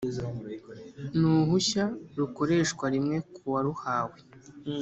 [1.19, 1.85] ni uhushya
[2.19, 4.17] rukoreshwa rimwe ku waruhawe